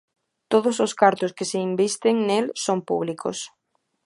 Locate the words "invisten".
1.69-2.15